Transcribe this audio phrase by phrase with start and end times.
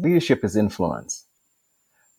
[0.00, 1.26] Leadership is influence.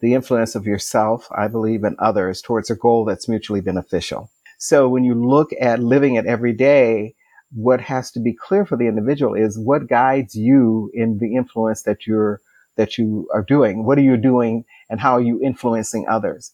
[0.02, 4.30] The influence of yourself, I believe, and others towards a goal that's mutually beneficial.
[4.58, 7.16] So when you look at living it every day,
[7.54, 11.84] what has to be clear for the individual is what guides you in the influence
[11.84, 12.42] that you're
[12.76, 13.86] that you are doing.
[13.86, 16.54] What are you doing and how are you influencing others?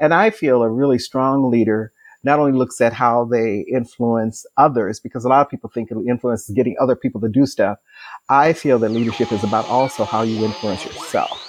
[0.00, 1.92] And I feel a really strong leader
[2.26, 6.48] not only looks at how they influence others, because a lot of people think influence
[6.48, 7.78] is getting other people to do stuff.
[8.28, 11.45] I feel that leadership is about also how you influence yourself.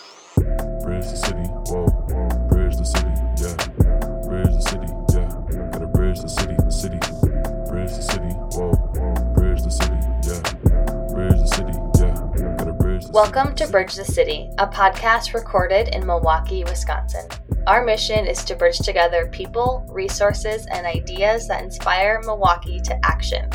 [13.17, 17.27] Welcome to Bridge the City, a podcast recorded in Milwaukee, Wisconsin.
[17.66, 23.49] Our mission is to bridge together people, resources, and ideas that inspire Milwaukee to action.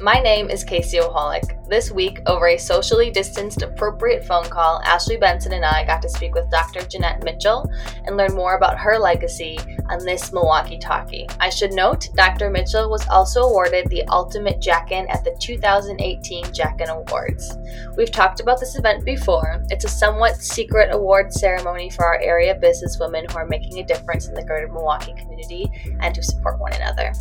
[0.00, 1.68] My name is Casey Oholick.
[1.68, 6.08] This week, over a socially distanced, appropriate phone call, Ashley Benson and I got to
[6.08, 6.84] speak with Dr.
[6.84, 7.70] Jeanette Mitchell
[8.04, 9.56] and learn more about her legacy
[9.88, 11.28] on this Milwaukee Talkie.
[11.38, 12.50] I should note, Dr.
[12.50, 17.56] Mitchell was also awarded the Ultimate Jackin at the 2018 Jackin Awards.
[17.96, 19.64] We've talked about this event before.
[19.70, 24.26] It's a somewhat secret award ceremony for our area businesswomen who are making a difference
[24.26, 27.12] in the greater Milwaukee community and who support one another.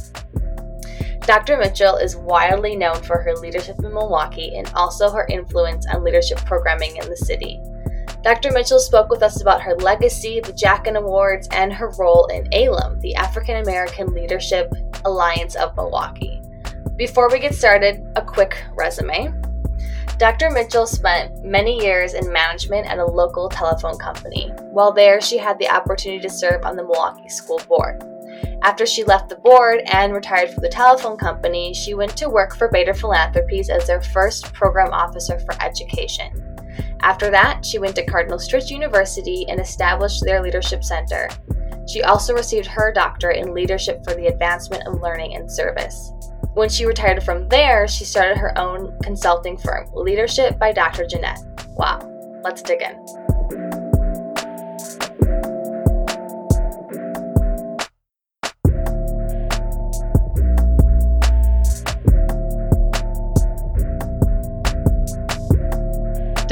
[1.25, 1.57] Dr.
[1.57, 6.37] Mitchell is widely known for her leadership in Milwaukee and also her influence on leadership
[6.39, 7.61] programming in the city.
[8.23, 8.51] Dr.
[8.51, 12.99] Mitchell spoke with us about her legacy, the Jackin Awards, and her role in AALAM,
[12.99, 14.73] the African American Leadership
[15.05, 16.41] Alliance of Milwaukee.
[16.97, 19.33] Before we get started, a quick resume.
[20.17, 20.49] Dr.
[20.51, 24.51] Mitchell spent many years in management at a local telephone company.
[24.71, 28.03] While there, she had the opportunity to serve on the Milwaukee School Board.
[28.63, 32.55] After she left the board and retired from the telephone company, she went to work
[32.55, 36.31] for Bader Philanthropies as their first program officer for education.
[37.01, 41.27] After that, she went to Cardinal Stritch University and established their leadership center.
[41.87, 46.13] She also received her doctorate in leadership for the advancement of learning and service.
[46.53, 51.05] When she retired from there, she started her own consulting firm, Leadership by Dr.
[51.05, 51.39] Jeanette.
[51.75, 51.99] Wow,
[52.43, 53.22] let's dig in.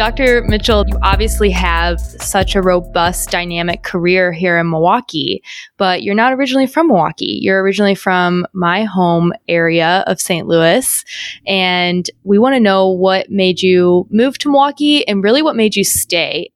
[0.01, 0.41] Dr.
[0.47, 5.43] Mitchell, you obviously have such a robust, dynamic career here in Milwaukee,
[5.77, 7.37] but you're not originally from Milwaukee.
[7.39, 10.47] You're originally from my home area of St.
[10.47, 11.05] Louis.
[11.45, 15.75] And we want to know what made you move to Milwaukee and really what made
[15.75, 16.51] you stay.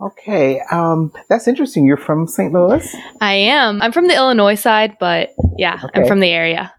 [0.00, 1.86] Okay, um, that's interesting.
[1.86, 2.52] You're from St.
[2.52, 2.92] Louis?
[3.20, 3.82] I am.
[3.82, 6.00] I'm from the Illinois side, but yeah, okay.
[6.00, 6.74] I'm from the area.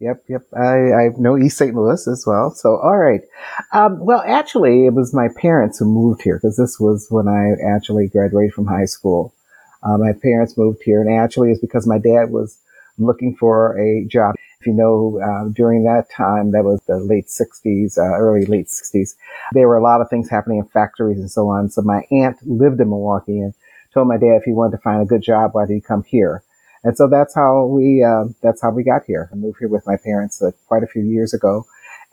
[0.00, 0.42] Yep, yep.
[0.56, 1.74] I, I know East St.
[1.74, 2.50] Louis as well.
[2.52, 3.20] So, all right.
[3.72, 7.52] Um, well, actually, it was my parents who moved here because this was when I
[7.74, 9.34] actually graduated from high school.
[9.82, 12.58] Uh, my parents moved here, and actually, it's because my dad was
[12.96, 14.36] looking for a job.
[14.60, 18.68] If you know, uh, during that time, that was the late 60s, uh, early late
[18.68, 19.16] 60s,
[19.52, 21.70] there were a lot of things happening in factories and so on.
[21.70, 23.54] So my aunt lived in Milwaukee and
[23.92, 26.04] told my dad if he wanted to find a good job, why did he come
[26.04, 26.42] here?
[26.82, 29.28] And so that's how we, uh, that's how we got here.
[29.32, 31.66] I moved here with my parents uh, quite a few years ago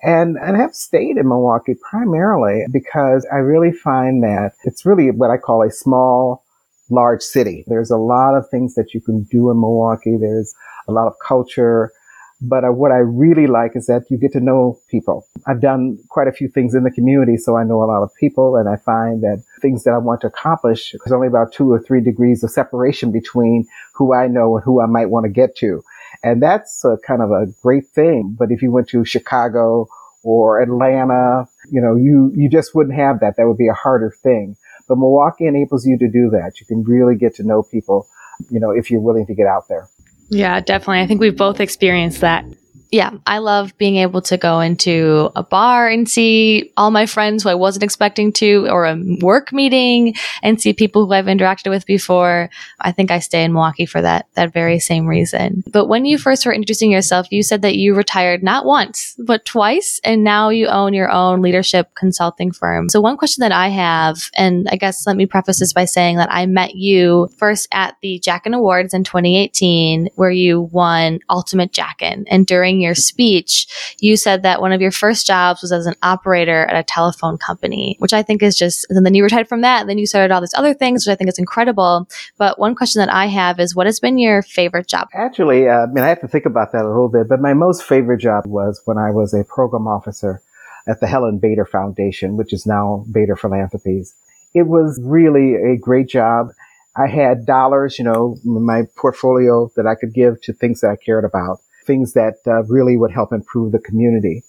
[0.04, 5.32] and, and have stayed in Milwaukee primarily because I really find that it's really what
[5.32, 6.44] I call a small,
[6.90, 7.64] large city.
[7.68, 10.18] There's a lot of things that you can do in Milwaukee.
[10.20, 10.54] There's
[10.88, 11.92] a lot of culture.
[12.40, 15.26] But uh, what I really like is that you get to know people.
[15.48, 18.14] I've done quite a few things in the community, so I know a lot of
[18.20, 21.72] people, and I find that things that I want to accomplish, there's only about two
[21.72, 23.66] or three degrees of separation between
[23.96, 25.84] who I know and who I might want to get to.
[26.24, 28.36] And that's a kind of a great thing.
[28.38, 29.88] But if you went to Chicago
[30.24, 33.36] or Atlanta, you know, you, you just wouldn't have that.
[33.38, 34.58] That would be a harder thing.
[34.88, 36.60] But Milwaukee enables you to do that.
[36.60, 38.08] You can really get to know people,
[38.50, 39.90] you know, if you're willing to get out there.
[40.30, 41.02] Yeah, definitely.
[41.02, 42.46] I think we've both experienced that
[42.92, 47.44] yeah, I love being able to go into a bar and see all my friends
[47.44, 51.70] who I wasn't expecting to, or a work meeting and see people who I've interacted
[51.70, 52.50] with before.
[52.80, 55.64] I think I stay in Milwaukee for that that very same reason.
[55.72, 59.44] But when you first were introducing yourself, you said that you retired not once but
[59.44, 62.90] twice, and now you own your own leadership consulting firm.
[62.90, 66.18] So one question that I have, and I guess let me preface this by saying
[66.18, 71.74] that I met you first at the Jackin Awards in 2018, where you won Ultimate
[71.74, 73.68] Jackin, and during during your speech,
[74.00, 77.38] you said that one of your first jobs was as an operator at a telephone
[77.38, 79.82] company, which I think is just, and then you retired from that.
[79.82, 82.08] And then you started all these other things, which I think is incredible.
[82.38, 85.08] But one question that I have is what has been your favorite job?
[85.14, 87.54] Actually, uh, I mean, I have to think about that a little bit, but my
[87.54, 90.42] most favorite job was when I was a program officer
[90.88, 94.14] at the Helen Bader Foundation, which is now Bader Philanthropies.
[94.54, 96.50] it was really a great job.
[96.96, 100.96] I had dollars, you know, my portfolio that I could give to things that I
[100.96, 104.44] cared about, things that uh, really would help improve the community.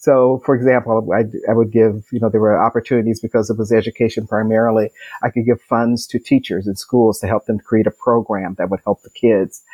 [0.00, 3.72] So, for example, I, I, would give, you know, there were opportunities because it was
[3.72, 4.90] education primarily.
[5.24, 8.70] I could give funds to teachers in schools to help them create a program that
[8.70, 9.64] would help the kids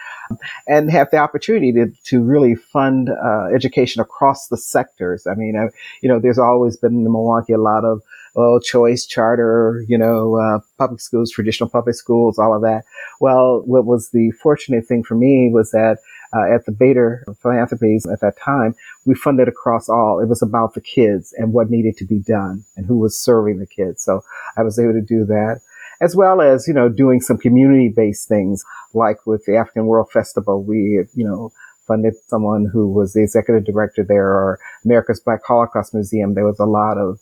[0.67, 5.27] and have the opportunity to, to really fund uh, education across the sectors.
[5.27, 5.69] I mean, I,
[6.01, 8.01] you know, there's always been in Milwaukee a lot of
[8.37, 12.85] oh, choice, charter, you know, uh, public schools, traditional public schools, all of that.
[13.21, 15.99] Well, what was the fortunate thing for me was that
[16.35, 20.21] uh, at the Bader Philanthropies at that time, we funded across all.
[20.21, 23.59] It was about the kids and what needed to be done and who was serving
[23.59, 24.03] the kids.
[24.03, 24.23] So
[24.57, 25.61] I was able to do that
[26.01, 30.11] as well as, you know, doing some community based things like with the African World
[30.11, 30.63] Festival.
[30.63, 31.53] We, you know,
[31.87, 36.35] funded someone who was the executive director there or America's Black Holocaust Museum.
[36.35, 37.21] There was a lot of,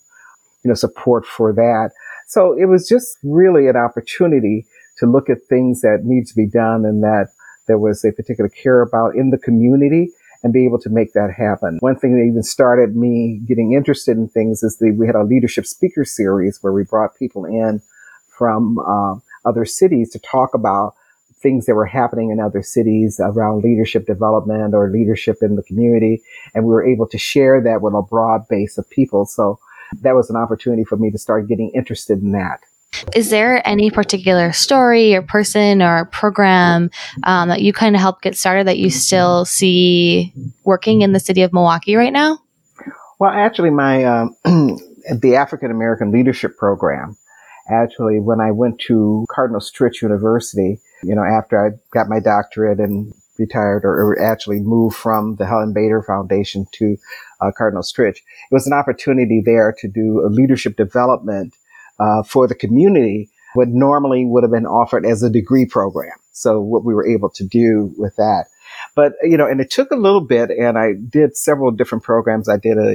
[0.63, 1.91] you know, support for that.
[2.27, 4.65] So it was just really an opportunity
[4.97, 7.29] to look at things that need to be done and that
[7.67, 10.09] there was a particular care about in the community
[10.43, 11.77] and be able to make that happen.
[11.79, 15.23] One thing that even started me getting interested in things is that we had a
[15.23, 17.81] leadership speaker series where we brought people in
[18.37, 19.15] from uh,
[19.45, 20.95] other cities to talk about
[21.41, 26.21] things that were happening in other cities around leadership development or leadership in the community.
[26.53, 29.25] And we were able to share that with a broad base of people.
[29.25, 29.59] So
[30.01, 32.61] that was an opportunity for me to start getting interested in that.
[33.15, 36.89] Is there any particular story or person or program
[37.23, 41.19] um, that you kind of helped get started that you still see working in the
[41.19, 42.39] city of Milwaukee right now?
[43.19, 44.35] Well, actually, my um,
[45.19, 47.17] the African American Leadership Program.
[47.69, 52.79] Actually, when I went to Cardinal Stritch University, you know, after I got my doctorate
[52.79, 56.97] and retired or, or actually moved from the Helen Bader Foundation to
[57.39, 61.53] uh, Cardinal Stritch, it was an opportunity there to do a leadership development
[61.99, 66.17] uh, for the community what normally would have been offered as a degree program.
[66.31, 68.45] So what we were able to do with that.
[68.95, 72.49] But, you know, and it took a little bit and I did several different programs.
[72.49, 72.89] I did a,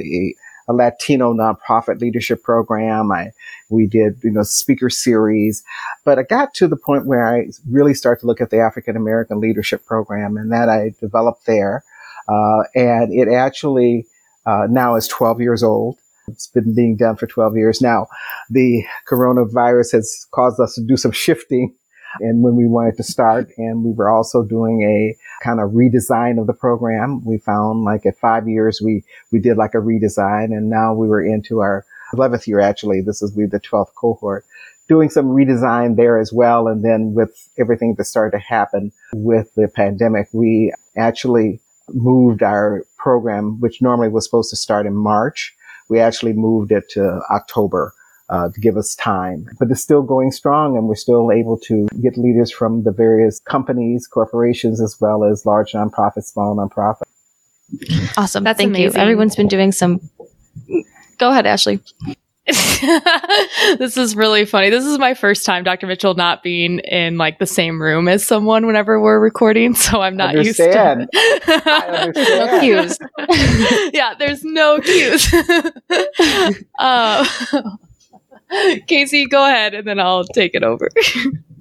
[0.67, 3.11] a, Latino nonprofit leadership program.
[3.11, 3.31] I,
[3.69, 5.63] we did, you know, speaker series,
[6.05, 8.95] but I got to the point where I really started to look at the African
[8.95, 11.83] American leadership program and that I developed there.
[12.27, 14.05] Uh, and it actually,
[14.45, 15.97] uh, now is 12 years old.
[16.31, 17.81] It's been being done for 12 years.
[17.81, 18.07] Now.
[18.49, 21.75] The coronavirus has caused us to do some shifting
[22.19, 26.39] and when we wanted to start and we were also doing a kind of redesign
[26.39, 27.23] of the program.
[27.23, 31.07] We found like at five years we we did like a redesign and now we
[31.07, 31.85] were into our
[32.15, 33.01] 11th year actually.
[33.01, 34.45] This is we the 12th cohort.
[34.87, 39.53] Doing some redesign there as well and then with everything that started to happen with
[39.53, 45.55] the pandemic we actually moved our program which normally was supposed to start in march
[45.89, 47.93] we actually moved it to October.
[48.31, 51.87] Uh, to give us time, but it's still going strong and we're still able to
[51.99, 57.09] get leaders from the various companies, corporations, as well as large nonprofits, small nonprofits.
[58.17, 58.43] Awesome.
[58.43, 58.95] That's Thank amazing.
[58.95, 59.01] you.
[59.01, 59.99] Everyone's been doing some.
[61.17, 61.79] Go ahead, Ashley.
[63.77, 64.69] this is really funny.
[64.69, 65.87] This is my first time, Dr.
[65.87, 70.15] Mitchell, not being in like the same room as someone whenever we're recording, so I'm
[70.15, 71.09] not understand.
[71.11, 72.13] used to.
[72.15, 72.97] no cues.
[73.93, 75.33] yeah, there's no cues.
[76.79, 77.25] uh,
[78.87, 80.89] Casey, go ahead, and then I'll take it over.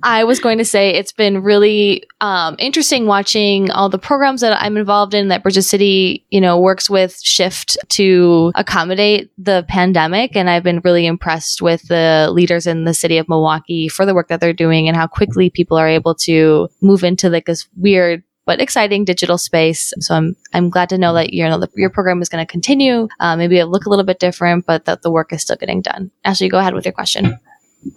[0.02, 4.60] I was going to say it's been really um, interesting watching all the programs that
[4.62, 10.36] I'm involved in that Bridges City, you know, works with shift to accommodate the pandemic.
[10.36, 14.14] And I've been really impressed with the leaders in the city of Milwaukee for the
[14.14, 17.66] work that they're doing and how quickly people are able to move into like this
[17.76, 19.92] weird but exciting digital space.
[20.00, 23.06] So I'm I'm glad to know that you know your program is going to continue.
[23.20, 25.82] Uh, maybe it look a little bit different, but that the work is still getting
[25.82, 26.10] done.
[26.24, 27.38] Ashley, go ahead with your question.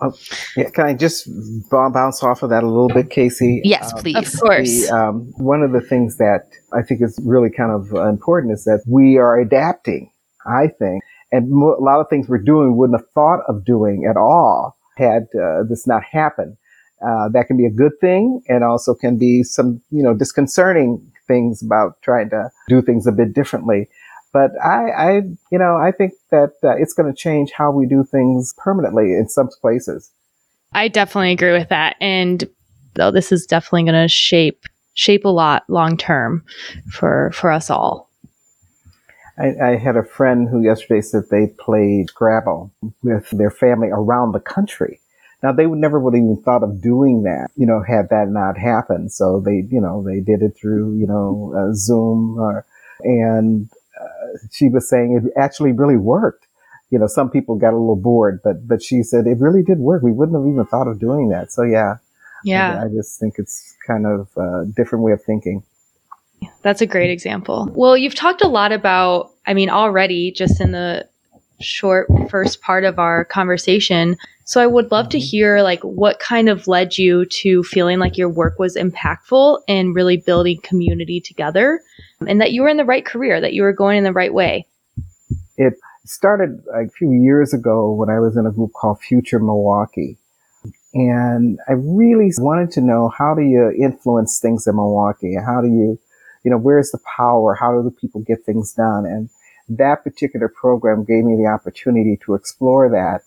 [0.01, 0.13] Oh,
[0.57, 1.27] yeah, can I just
[1.71, 3.61] bounce off of that a little bit, Casey?
[3.63, 4.33] Yes, um, please.
[4.33, 4.87] Of course.
[4.87, 8.53] The, um, one of the things that I think is really kind of uh, important
[8.53, 10.11] is that we are adapting,
[10.45, 11.01] I think.
[11.31, 14.77] And mo- a lot of things we're doing wouldn't have thought of doing at all
[14.97, 16.57] had uh, this not happened.
[17.05, 21.11] Uh, that can be a good thing and also can be some, you know, disconcerting
[21.27, 23.87] things about trying to do things a bit differently.
[24.33, 25.11] But I, I
[25.51, 29.13] you know, I think that uh, it's going to change how we do things permanently
[29.13, 30.11] in some places.
[30.73, 31.95] I definitely agree with that.
[31.99, 32.47] And
[32.95, 36.43] though this is definitely going to shape shape a lot long term
[36.91, 38.09] for for us all.
[39.37, 44.33] I, I, had a friend who yesterday said they played Scrabble with their family around
[44.33, 44.99] the country.
[45.43, 48.29] Now they would never would have even thought of doing that, you know, had that
[48.29, 49.11] not happened.
[49.11, 52.65] So they, you know, they did it through, you know, uh, Zoom or,
[53.03, 53.69] and
[54.51, 56.47] she was saying it actually really worked.
[56.91, 59.79] you know, some people got a little bored, but, but she said it really did
[59.79, 60.03] work.
[60.03, 61.51] We wouldn't have even thought of doing that.
[61.51, 61.95] So yeah.
[62.43, 62.79] Yeah.
[62.81, 65.63] I, I just think it's kind of a different way of thinking.
[66.63, 67.71] That's a great example.
[67.73, 71.07] Well, you've talked a lot about, I mean, already just in the
[71.61, 74.17] short first part of our conversation.
[74.45, 75.25] So I would love to mm-hmm.
[75.25, 79.95] hear like what kind of led you to feeling like your work was impactful and
[79.95, 81.81] really building community together
[82.27, 84.33] and that you were in the right career, that you were going in the right
[84.33, 84.67] way.
[85.57, 85.73] It
[86.05, 90.17] started a few years ago when I was in a group called Future Milwaukee.
[90.93, 95.35] And I really wanted to know how do you influence things in Milwaukee?
[95.35, 95.97] How do you,
[96.43, 97.55] you know, where's the power?
[97.55, 99.05] How do the people get things done?
[99.05, 99.29] And
[99.77, 103.21] that particular program gave me the opportunity to explore that.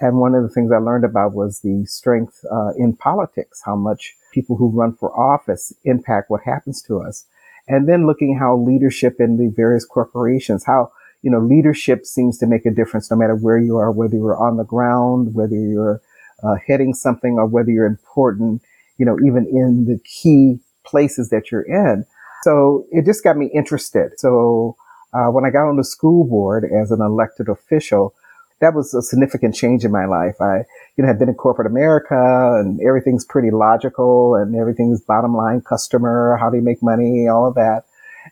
[0.00, 3.76] And one of the things I learned about was the strength uh, in politics, how
[3.76, 7.26] much people who run for office impact what happens to us.
[7.68, 10.90] And then looking how leadership in the various corporations, how
[11.24, 14.36] you know, leadership seems to make a difference no matter where you are, whether you're
[14.36, 16.02] on the ground, whether you're
[16.42, 18.60] uh, heading something or whether you're important,
[18.98, 22.04] you know, even in the key places that you're in.
[22.42, 24.12] So it just got me interested.
[24.18, 24.76] So
[25.14, 28.14] uh, when I got on the school board as an elected official,
[28.60, 30.40] that was a significant change in my life.
[30.40, 30.64] I,
[30.96, 32.14] you know, had been in corporate America
[32.60, 36.36] and everything's pretty logical and everything's bottom line customer.
[36.40, 37.28] How do you make money?
[37.28, 37.84] All of that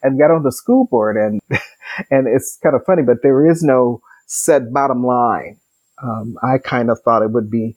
[0.02, 1.40] and got on the school board and,
[2.10, 5.58] and it's kind of funny, but there is no set bottom line.
[6.02, 7.76] Um, I kind of thought it would be,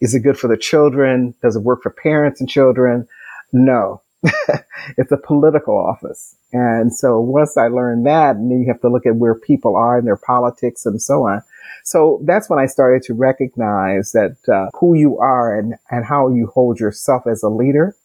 [0.00, 1.34] is it good for the children?
[1.42, 3.06] Does it work for parents and children?
[3.52, 4.02] No,
[4.98, 6.36] it's a political office.
[6.52, 9.76] And so once I learned that, and then you have to look at where people
[9.76, 11.42] are and their politics and so on.
[11.84, 16.28] So that's when I started to recognize that uh, who you are and, and how
[16.28, 17.96] you hold yourself as a leader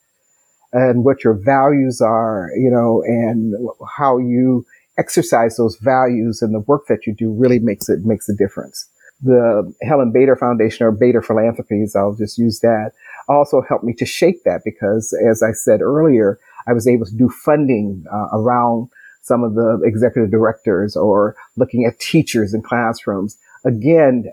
[0.71, 3.55] and what your values are, you know, and
[3.97, 4.65] how you
[4.97, 8.87] exercise those values and the work that you do really makes it makes a difference.
[9.21, 12.91] The Helen Bader Foundation or Bader Philanthropies, I'll just use that,
[13.27, 17.15] also helped me to shape that because as I said earlier, I was able to
[17.15, 18.89] do funding uh, around
[19.21, 23.37] some of the executive directors or looking at teachers in classrooms.
[23.65, 24.25] Again,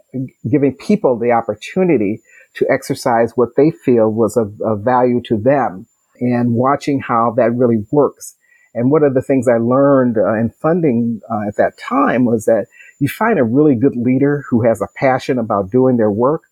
[0.50, 2.20] giving people the opportunity
[2.54, 5.86] to exercise what they feel was of, of value to them
[6.20, 8.36] and watching how that really works.
[8.74, 12.44] And one of the things I learned uh, in funding uh, at that time was
[12.46, 12.66] that
[13.00, 16.42] you find a really good leader who has a passion about doing their work.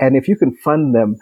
[0.00, 1.16] And if you can fund them,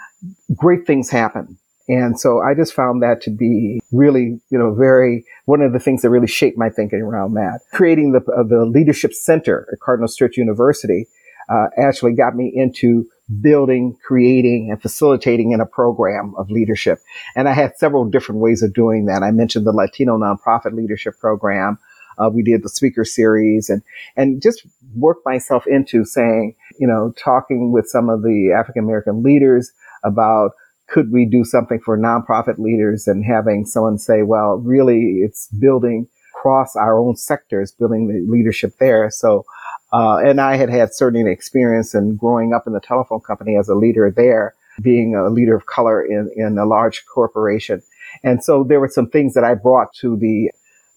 [0.54, 1.58] great things happen.
[1.86, 5.78] And so I just found that to be really, you know, very, one of the
[5.78, 7.60] things that really shaped my thinking around that.
[7.72, 11.06] Creating the, uh, the leadership center at Cardinal Stritch University,
[11.48, 13.06] uh, actually got me into
[13.42, 17.00] building, creating, and facilitating in a program of leadership.
[17.36, 19.22] And I had several different ways of doing that.
[19.22, 21.78] I mentioned the Latino nonprofit leadership program.
[22.16, 23.82] Uh, we did the speaker series and,
[24.16, 29.22] and just worked myself into saying, you know, talking with some of the African American
[29.22, 29.72] leaders
[30.04, 30.52] about
[30.88, 36.06] could we do something for nonprofit leaders and having someone say, well, really it's building
[36.36, 39.10] across our own sectors, building the leadership there.
[39.10, 39.44] So
[39.94, 43.68] uh, and I had had certain experience in growing up in the telephone company as
[43.68, 47.80] a leader there, being a leader of color in, in a large corporation.
[48.24, 50.50] And so there were some things that I brought to the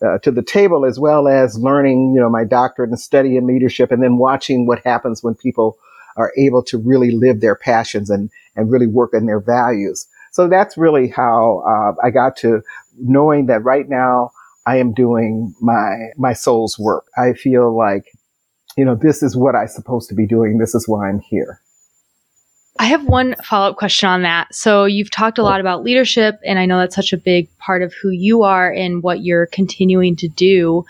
[0.05, 3.47] uh, to the table as well as learning, you know, my doctorate and study in
[3.47, 5.77] leadership and then watching what happens when people
[6.15, 10.07] are able to really live their passions and, and really work in their values.
[10.31, 12.61] So that's really how uh, I got to
[12.99, 14.31] knowing that right now
[14.65, 17.05] I am doing my, my soul's work.
[17.17, 18.05] I feel like
[18.77, 20.59] you know, this is what I'm supposed to be doing.
[20.59, 21.59] This is why I'm here.
[22.79, 24.53] I have one follow up question on that.
[24.53, 27.81] So, you've talked a lot about leadership, and I know that's such a big part
[27.81, 30.85] of who you are and what you're continuing to do.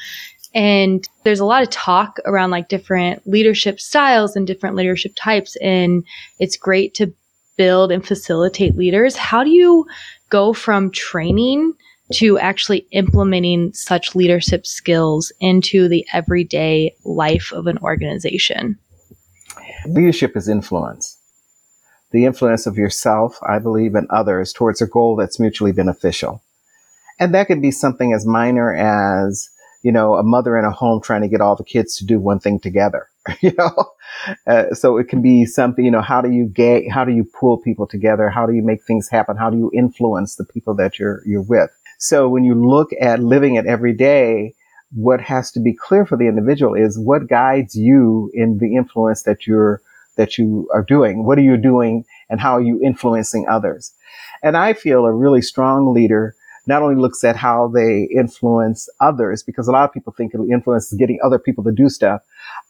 [0.53, 5.56] And there's a lot of talk around like different leadership styles and different leadership types.
[5.58, 6.03] And
[6.39, 7.13] it's great to
[7.58, 9.15] build and facilitate leaders.
[9.15, 9.86] How do you
[10.29, 11.74] go from training
[12.13, 18.77] to actually implementing such leadership skills into the everyday life of an organization?
[19.86, 21.16] Leadership is influence.
[22.11, 26.41] The influence of yourself, I believe, and others towards a goal that's mutually beneficial.
[27.19, 29.49] And that could be something as minor as,
[29.83, 32.19] you know, a mother in a home trying to get all the kids to do
[32.19, 33.07] one thing together,
[33.41, 33.73] you know?
[34.45, 37.25] Uh, so it can be something, you know, how do you get, how do you
[37.39, 38.29] pull people together?
[38.29, 39.35] How do you make things happen?
[39.35, 41.71] How do you influence the people that you're, you're with?
[41.97, 44.53] So when you look at living it every day,
[44.91, 49.23] what has to be clear for the individual is what guides you in the influence
[49.23, 49.81] that you're
[50.17, 51.25] that you are doing.
[51.25, 53.93] What are you doing and how are you influencing others?
[54.43, 56.36] And I feel a really strong leader
[56.67, 60.91] not only looks at how they influence others, because a lot of people think influence
[60.91, 62.21] is getting other people to do stuff.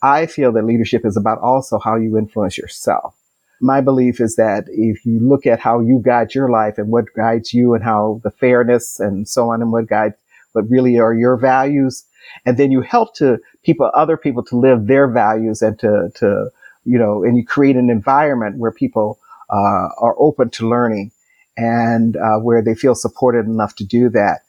[0.03, 3.15] I feel that leadership is about also how you influence yourself.
[3.59, 7.05] My belief is that if you look at how you guide your life and what
[7.15, 10.13] guides you and how the fairness and so on and what guides
[10.51, 12.05] what really are your values,
[12.45, 16.51] and then you help to people, other people to live their values and to, to,
[16.87, 21.11] you know, and you create an environment where people, uh, are open to learning
[21.57, 24.41] and, uh, where they feel supported enough to do that.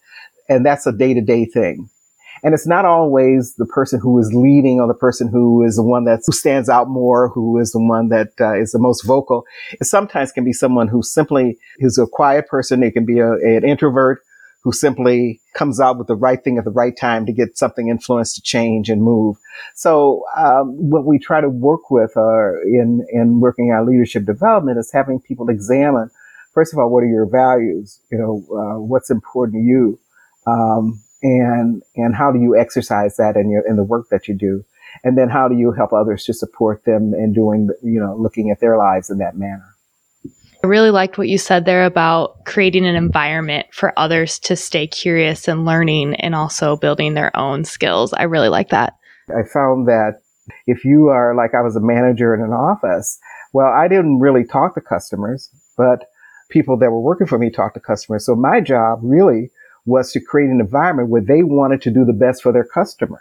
[0.48, 1.90] And that's a day to day thing.
[2.44, 5.82] And it's not always the person who is leading or the person who is the
[5.82, 9.44] one that stands out more, who is the one that uh, is the most vocal.
[9.80, 12.82] It sometimes can be someone who simply is a quiet person.
[12.82, 14.22] It can be a, an introvert
[14.68, 17.88] who simply comes out with the right thing at the right time to get something
[17.88, 19.38] influenced to change and move.
[19.74, 24.78] So um, what we try to work with uh, in in working on leadership development
[24.78, 26.10] is having people examine
[26.52, 29.98] first of all what are your values, you know, uh, what's important to you,
[30.46, 34.34] um, and and how do you exercise that in your in the work that you
[34.34, 34.62] do,
[35.02, 38.50] and then how do you help others to support them in doing you know looking
[38.50, 39.77] at their lives in that manner.
[40.62, 44.88] I really liked what you said there about creating an environment for others to stay
[44.88, 48.12] curious and learning and also building their own skills.
[48.12, 48.94] I really like that.
[49.28, 50.20] I found that
[50.66, 53.20] if you are like I was a manager in an office,
[53.52, 56.06] well, I didn't really talk to customers, but
[56.50, 58.26] people that were working for me talked to customers.
[58.26, 59.50] So my job really
[59.84, 63.20] was to create an environment where they wanted to do the best for their customer.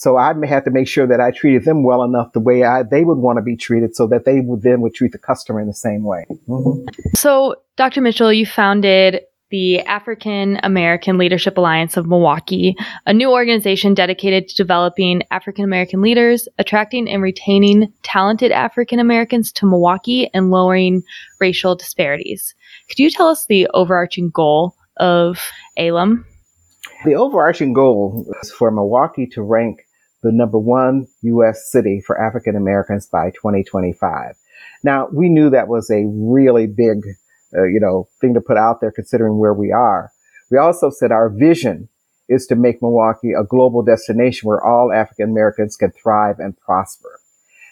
[0.00, 2.82] So I had to make sure that I treated them well enough the way I,
[2.82, 5.60] they would want to be treated so that they would then would treat the customer
[5.60, 6.24] in the same way.
[6.48, 6.88] Mm-hmm.
[7.14, 8.00] So Dr.
[8.00, 14.56] Mitchell, you founded the African American Leadership Alliance of Milwaukee, a new organization dedicated to
[14.56, 21.02] developing African American leaders, attracting and retaining talented African Americans to Milwaukee, and lowering
[21.40, 22.54] racial disparities.
[22.88, 26.24] Could you tell us the overarching goal of AALAM?
[27.04, 29.84] The overarching goal is for Milwaukee to rank
[30.22, 31.70] the number one U.S.
[31.70, 34.36] city for African Americans by 2025.
[34.82, 37.02] Now, we knew that was a really big,
[37.56, 40.12] uh, you know, thing to put out there considering where we are.
[40.50, 41.88] We also said our vision
[42.28, 47.20] is to make Milwaukee a global destination where all African Americans can thrive and prosper.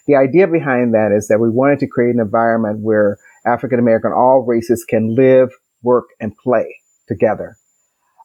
[0.07, 4.13] The idea behind that is that we wanted to create an environment where African American,
[4.13, 5.51] all races can live,
[5.83, 7.57] work, and play together.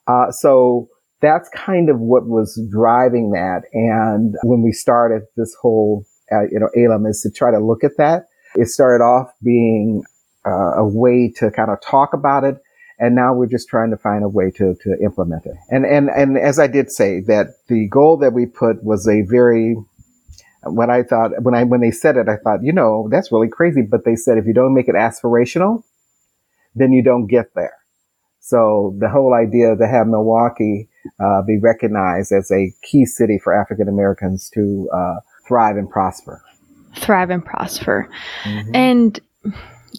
[0.08, 0.90] Uh, so
[1.24, 3.62] that's kind of what was driving that.
[3.72, 7.86] And when we started this whole, uh, you know, AALAM is to try to look
[7.86, 8.26] at that.
[8.56, 10.04] It started off being
[10.46, 12.58] uh, a way to kind of talk about it.
[13.00, 15.56] And now we're just trying to find a way to, to implement it.
[15.70, 19.22] And, and, and as I did say that the goal that we put was a
[19.22, 19.78] very,
[20.64, 23.50] what I thought, when I, when they said it, I thought, you know, that's really
[23.50, 23.82] crazy.
[23.82, 25.84] But they said, if you don't make it aspirational,
[26.76, 27.78] then you don't get there.
[28.42, 33.54] So the whole idea to have Milwaukee uh, be recognized as a key city for
[33.54, 35.16] African Americans to uh,
[35.48, 36.42] thrive and prosper.
[36.96, 38.10] Thrive and prosper.
[38.44, 38.76] Mm-hmm.
[38.76, 39.20] And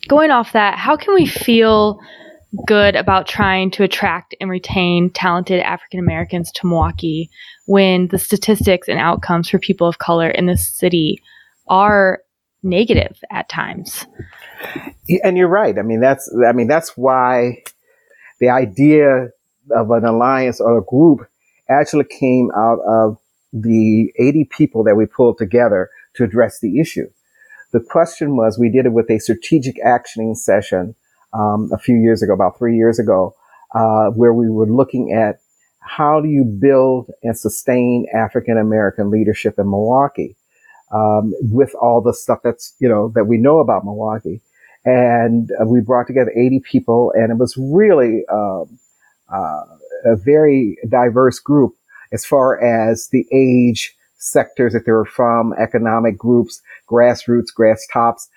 [0.08, 1.98] going off that, how can we feel
[2.66, 7.30] good about trying to attract and retain talented African Americans to Milwaukee
[7.66, 11.20] when the statistics and outcomes for people of color in this city
[11.68, 12.20] are
[12.62, 14.06] negative at times?
[15.22, 15.78] And you're right.
[15.78, 17.62] I mean, that's I mean that's why
[18.40, 19.28] the idea
[19.70, 21.26] of an alliance or a group
[21.68, 23.18] actually came out of
[23.52, 27.08] the 80 people that we pulled together to address the issue.
[27.72, 30.94] The question was, we did it with a strategic actioning session
[31.32, 33.34] um, a few years ago, about three years ago,
[33.74, 35.40] uh, where we were looking at
[35.80, 40.36] how do you build and sustain African American leadership in Milwaukee
[40.92, 44.40] um, with all the stuff that's you know that we know about Milwaukee,
[44.84, 48.78] and uh, we brought together 80 people, and it was really um,
[49.32, 51.74] a very diverse group
[52.12, 58.28] as far as the age, sectors that they were from, economic groups, grassroots, grass tops.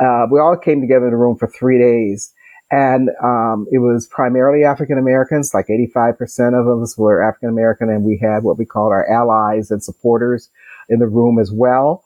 [0.00, 2.32] Uh, we all came together in a room for three days.
[2.70, 8.02] And um, it was primarily African Americans, like 85% of us were African American, and
[8.02, 10.50] we had what we called our allies and supporters
[10.88, 12.02] in the room as well.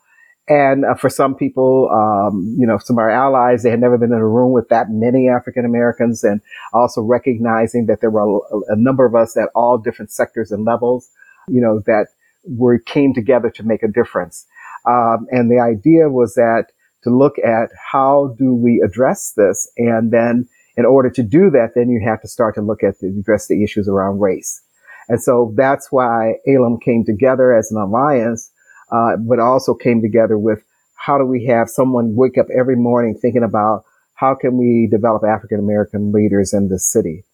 [0.50, 3.96] And uh, for some people, um, you know, some of our allies, they had never
[3.96, 6.40] been in a room with that many African Americans and
[6.74, 10.64] also recognizing that there were a, a, number of us at all different sectors and
[10.64, 11.08] levels,
[11.46, 12.08] you know, that
[12.42, 14.44] were came together to make a difference.
[14.88, 16.72] Um, and the idea was that
[17.04, 19.70] to look at how do we address this?
[19.76, 22.98] And then in order to do that, then you have to start to look at
[22.98, 24.60] the, address the issues around race.
[25.08, 28.50] And so that's why AALAM came together as an alliance
[28.92, 30.62] uh, but also came together with
[30.96, 35.24] how do we have someone wake up every morning thinking about how can we develop
[35.24, 37.24] African American leaders in this city?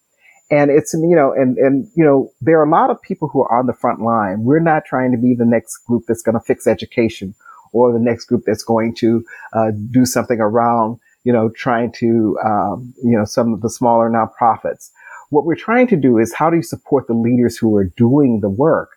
[0.51, 3.43] And it's, you know, and, and, you know, there are a lot of people who
[3.43, 4.45] are on the front line.
[4.45, 7.35] We're not trying to be the next group that's going to fix education
[7.73, 12.39] or the next group that's going to uh, do something around, you know, trying to,
[12.45, 14.91] um, you know, some of the smaller nonprofits.
[15.31, 18.39] What we're trying to do is how do you support the leaders who are doing
[18.41, 18.91] the work,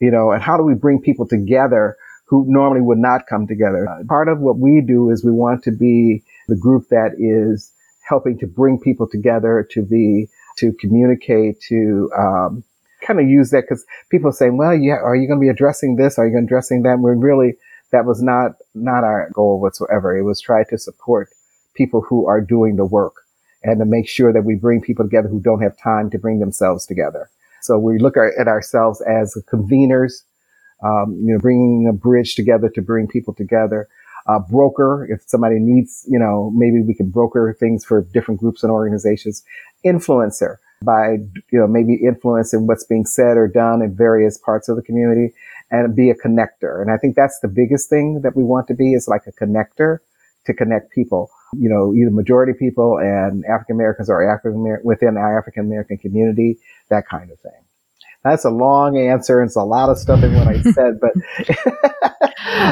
[0.00, 1.96] you know, and how do we bring people together
[2.32, 3.86] who normally would not come together?
[3.86, 7.70] Uh, part of what we do is we want to be the group that is
[8.08, 12.64] helping to bring people together to be to communicate, to um,
[13.06, 15.96] kind of use that because people say, well, yeah, are you going to be addressing
[15.96, 16.18] this?
[16.18, 17.00] Are you going to addressing that?
[17.00, 17.56] We're really,
[17.90, 20.16] that was not, not our goal whatsoever.
[20.16, 21.28] It was try to support
[21.74, 23.16] people who are doing the work
[23.62, 26.38] and to make sure that we bring people together who don't have time to bring
[26.38, 27.28] themselves together.
[27.60, 30.22] So we look at ourselves as conveners,
[30.82, 33.88] um, you know, bringing a bridge together to bring people together.
[34.28, 38.62] A broker, if somebody needs, you know, maybe we can broker things for different groups
[38.62, 39.42] and organizations
[39.84, 41.18] influencer by,
[41.50, 45.34] you know, maybe influencing what's being said or done in various parts of the community
[45.70, 46.80] and be a connector.
[46.80, 49.32] And I think that's the biggest thing that we want to be is like a
[49.32, 49.98] connector
[50.44, 55.38] to connect people, you know, either majority people and African Americans or African within our
[55.38, 56.58] African American community,
[56.90, 57.61] that kind of thing.
[58.24, 59.40] That's a long answer.
[59.40, 61.12] And it's a lot of stuff in what I said, but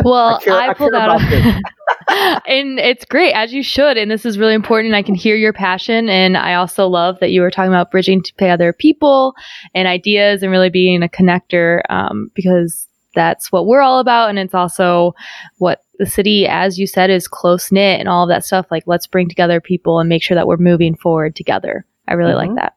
[0.04, 1.20] well, I, care, I, I pulled out.
[2.46, 3.96] and it's great as you should.
[3.96, 4.94] And this is really important.
[4.94, 6.08] I can hear your passion.
[6.08, 9.34] And I also love that you were talking about bridging to pay other people
[9.74, 14.30] and ideas and really being a connector um, because that's what we're all about.
[14.30, 15.14] And it's also
[15.58, 18.66] what the city, as you said, is close knit and all of that stuff.
[18.70, 21.84] Like, let's bring together people and make sure that we're moving forward together.
[22.06, 22.54] I really mm-hmm.
[22.54, 22.74] like that.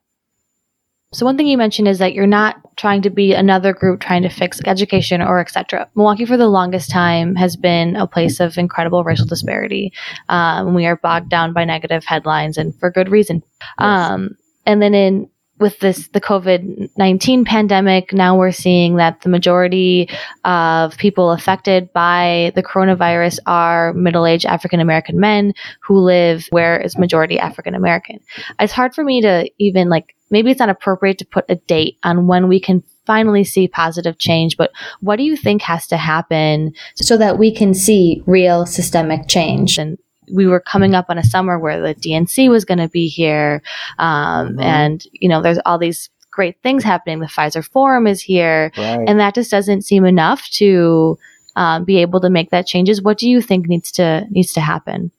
[1.13, 4.23] So one thing you mentioned is that you're not trying to be another group trying
[4.23, 5.87] to fix education or etc.
[5.95, 9.93] Milwaukee for the longest time has been a place of incredible racial disparity.
[10.29, 13.43] Um, we are bogged down by negative headlines and for good reason.
[13.79, 14.11] Yes.
[14.11, 19.29] Um, and then in with this the COVID nineteen pandemic, now we're seeing that the
[19.29, 20.09] majority
[20.43, 26.79] of people affected by the coronavirus are middle aged African American men who live where
[26.79, 28.19] is majority African American.
[28.59, 31.97] It's hard for me to even like maybe it's not appropriate to put a date
[32.03, 35.97] on when we can finally see positive change, but what do you think has to
[35.97, 39.77] happen so that we can see real systemic change?
[39.77, 39.97] And
[40.31, 43.61] we were coming up on a summer where the DNC was going to be here.
[43.99, 44.59] Um, mm-hmm.
[44.59, 47.19] And, you know, there's all these great things happening.
[47.19, 48.71] The Fiserv Forum is here.
[48.77, 49.07] Right.
[49.07, 51.17] And that just doesn't seem enough to
[51.55, 53.01] um, be able to make that changes.
[53.01, 55.11] What do you think needs to needs to happen?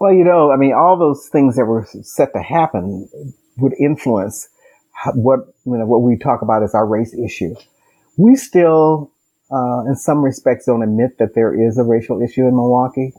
[0.00, 3.08] Well, you know, I mean, all those things that were set to happen
[3.56, 4.48] would influence
[5.14, 7.54] what you know what we talk about as our race issue.
[8.16, 9.12] We still,
[9.52, 13.12] uh, in some respects, don't admit that there is a racial issue in Milwaukee.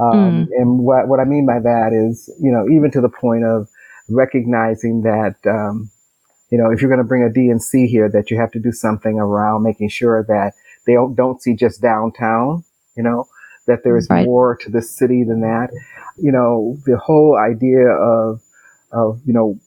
[0.00, 0.48] Um, mm.
[0.56, 3.68] And what what I mean by that is, you know, even to the point of
[4.08, 5.90] recognizing that, um,
[6.50, 8.72] you know, if you're going to bring a DNC here, that you have to do
[8.72, 10.52] something around making sure that
[10.86, 12.64] they don't, don't see just downtown,
[12.96, 13.26] you know,
[13.66, 14.24] that there is right.
[14.24, 15.68] more to the city than that.
[16.16, 18.40] You know, the whole idea of,
[18.92, 19.58] of, you know,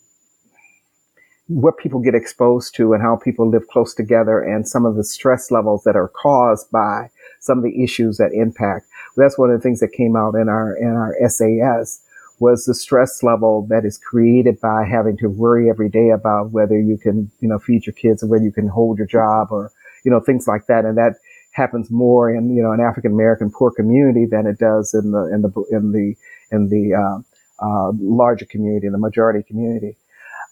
[1.48, 5.04] what people get exposed to and how people live close together and some of the
[5.04, 8.86] stress levels that are caused by some of the issues that impact.
[9.20, 12.02] That's one of the things that came out in our, in our SAS
[12.40, 16.80] was the stress level that is created by having to worry every day about whether
[16.80, 19.72] you can, you know, feed your kids or whether you can hold your job or,
[20.06, 20.86] you know, things like that.
[20.86, 21.16] And that
[21.52, 25.26] happens more in, you know, an African American poor community than it does in the,
[25.34, 26.16] in the, in the,
[26.52, 27.20] in the, uh,
[27.62, 29.98] uh, larger community, in the majority community.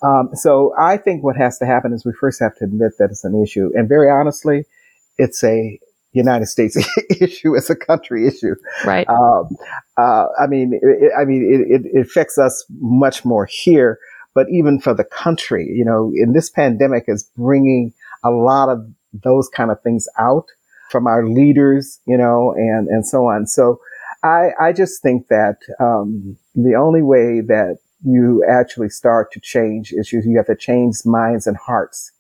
[0.02, 3.10] Um, so I think what has to happen is we first have to admit that
[3.12, 3.72] it's an issue.
[3.74, 4.66] And very honestly,
[5.18, 5.80] it's a
[6.14, 6.78] United States
[7.22, 7.56] issue.
[7.56, 8.56] It's a country issue.
[8.86, 9.08] Right.
[9.08, 9.56] Um,
[9.98, 14.00] uh, I mean, it, I mean, it, it, affects us much more here,
[14.34, 17.94] but even for the country, you know, in this pandemic is bringing
[18.24, 18.90] a lot of
[19.24, 20.46] those kind of things out
[20.90, 23.46] from our leaders, you know, and, and so on.
[23.46, 23.80] So
[24.24, 29.94] I, I just think that, um, the only way that you actually start to change
[29.94, 30.26] issues.
[30.26, 32.12] You have to change minds and hearts.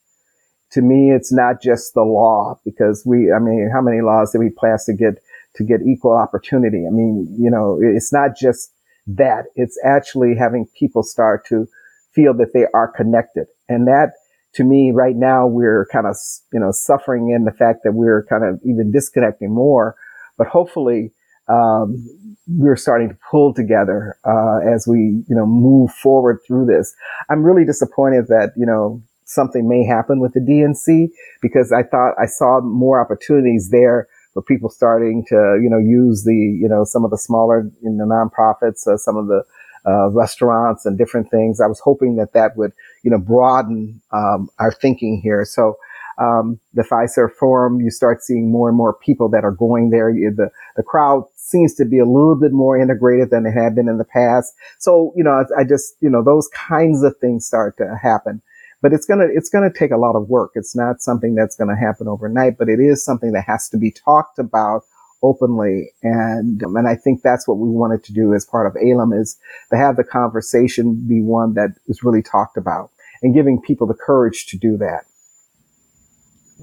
[0.71, 4.39] To me, it's not just the law because we, I mean, how many laws did
[4.39, 5.15] we pass to get,
[5.56, 6.86] to get equal opportunity?
[6.86, 8.73] I mean, you know, it's not just
[9.08, 9.45] that.
[9.56, 11.67] It's actually having people start to
[12.13, 13.47] feel that they are connected.
[13.69, 14.12] And that
[14.56, 16.17] to me right now, we're kind of,
[16.51, 19.95] you know, suffering in the fact that we're kind of even disconnecting more,
[20.38, 21.13] but hopefully,
[21.49, 22.03] um,
[22.47, 26.93] we're starting to pull together uh, as we you know move forward through this.
[27.30, 31.10] I'm really disappointed that you know something may happen with the DNC
[31.42, 36.24] because I thought I saw more opportunities there for people starting to, you know, use
[36.24, 39.44] the, you know, some of the smaller, you know, nonprofits, uh, some of the
[39.86, 41.62] uh, restaurants and different things.
[41.62, 42.72] I was hoping that that would,
[43.04, 45.46] you know, broaden um, our thinking here.
[45.46, 45.78] So
[46.18, 50.12] um, the Fiserv Forum, you start seeing more and more people that are going there.
[50.12, 53.88] The the crowd seems to be a little bit more integrated than it had been
[53.88, 54.54] in the past.
[54.80, 58.42] So you know, I, I just you know those kinds of things start to happen.
[58.82, 60.52] But it's gonna it's gonna take a lot of work.
[60.56, 63.92] It's not something that's gonna happen overnight, but it is something that has to be
[63.92, 64.84] talked about
[65.24, 65.92] openly.
[66.04, 69.20] And, um, and I think that's what we wanted to do as part of AALAM
[69.20, 69.38] is
[69.72, 73.96] to have the conversation be one that is really talked about and giving people the
[73.96, 75.06] courage to do that.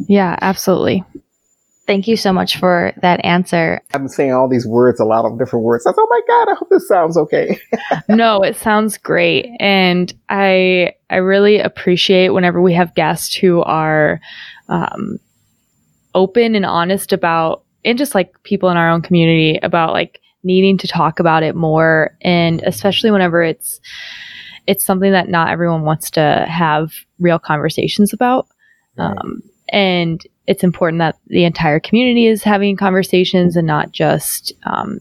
[0.09, 1.05] Yeah, absolutely.
[1.87, 3.81] Thank you so much for that answer.
[3.93, 5.87] I'm saying all these words, a lot of different words.
[5.87, 7.61] I thought, oh my God, I hope this sounds okay.
[8.09, 9.51] no, it sounds great.
[9.61, 14.21] And I, I really appreciate whenever we have guests who are,
[14.69, 15.19] um,
[16.15, 20.79] open and honest about and just like people in our own community about like needing
[20.79, 23.81] to talk about it more and especially whenever it's
[24.67, 28.47] it's something that not everyone wants to have real conversations about
[28.97, 29.17] right.
[29.19, 34.99] um, and it's important that the entire community is having conversations and not just um,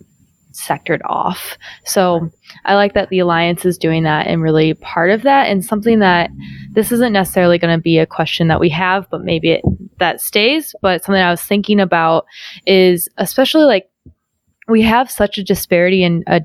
[0.53, 1.57] sectored off.
[1.85, 2.29] So
[2.65, 5.99] I like that the Alliance is doing that and really part of that and something
[5.99, 6.29] that
[6.71, 9.61] this isn't necessarily going to be a question that we have, but maybe it,
[9.99, 10.73] that stays.
[10.81, 12.25] But something I was thinking about
[12.65, 13.89] is especially like
[14.67, 16.41] we have such a disparity in a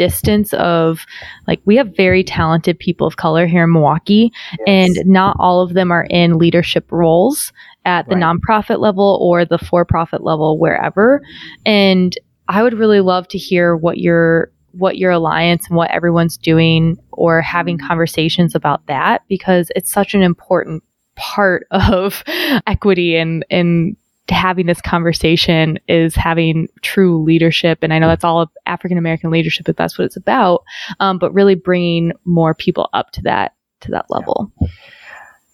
[0.00, 1.04] distance of
[1.46, 4.64] like we have very talented people of color here in Milwaukee yes.
[4.66, 7.52] and not all of them are in leadership roles
[7.84, 8.24] at the right.
[8.24, 11.20] nonprofit level or the for-profit level wherever
[11.66, 12.16] and
[12.48, 16.96] I would really love to hear what your what your alliance and what everyone's doing
[17.12, 17.86] or having mm-hmm.
[17.86, 20.82] conversations about that because it's such an important
[21.16, 22.24] part of
[22.66, 23.96] equity and and
[24.28, 29.68] having this conversation is having true leadership and i know that's all african american leadership
[29.68, 30.62] if that's what it's about
[31.00, 34.68] um, but really bringing more people up to that to that level yeah.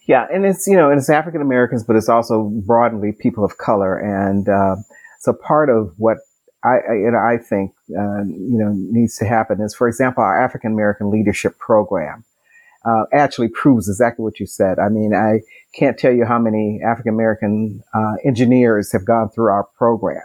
[0.07, 3.57] yeah and it's you know and it's african americans but it's also broadly people of
[3.57, 4.77] color and uh,
[5.21, 6.19] so part of what
[6.65, 10.43] I, I, and I think, uh, you know, needs to happen is, for example, our
[10.43, 12.25] African American Leadership Program
[12.85, 14.79] uh, actually proves exactly what you said.
[14.79, 15.41] I mean, I
[15.77, 20.23] can't tell you how many African American uh, engineers have gone through our program,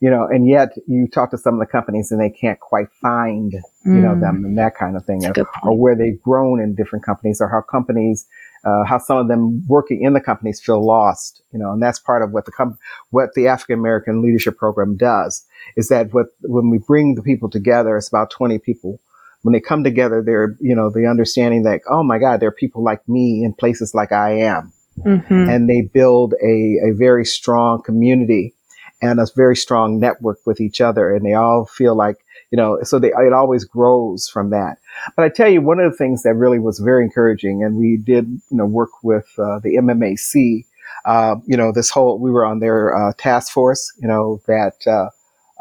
[0.00, 2.88] you know, and yet you talk to some of the companies and they can't quite
[3.00, 4.02] find, you mm.
[4.02, 7.40] know, them and that kind of thing, or, or, where they've grown in different companies,
[7.40, 8.26] or how companies
[8.64, 11.98] uh, how some of them working in the companies feel lost, you know, and that's
[11.98, 12.78] part of what the com-
[13.10, 15.44] what the African American Leadership Program does
[15.76, 19.00] is that what when we bring the people together, it's about 20 people.
[19.42, 22.52] When they come together, they're, you know, the understanding that, oh my God, there are
[22.52, 24.72] people like me in places like I am.
[24.98, 25.48] Mm-hmm.
[25.48, 28.54] And they build a, a very strong community
[29.00, 31.14] and a very strong network with each other.
[31.14, 32.18] And they all feel like,
[32.50, 34.76] you know, so they, it always grows from that.
[35.16, 37.96] But I tell you, one of the things that really was very encouraging, and we
[37.96, 40.66] did, you know, work with uh, the MMAC.
[41.04, 43.92] Uh, you know, this whole we were on their uh, task force.
[43.98, 45.08] You know that uh,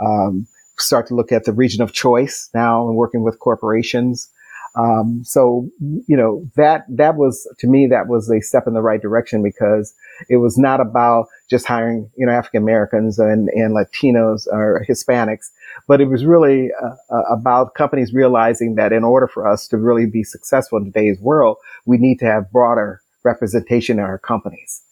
[0.03, 0.47] um,
[0.81, 4.29] start to look at the region of choice now and working with corporations.
[4.73, 5.69] Um, so
[6.07, 9.43] you know that that was to me that was a step in the right direction
[9.43, 9.93] because
[10.29, 15.49] it was not about just hiring you know African Americans and, and Latinos or Hispanics
[15.87, 19.77] but it was really uh, uh, about companies realizing that in order for us to
[19.77, 24.83] really be successful in today's world, we need to have broader representation in our companies.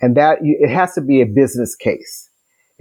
[0.00, 2.28] And that it has to be a business case.